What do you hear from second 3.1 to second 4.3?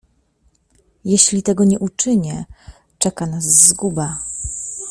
nas zguba!"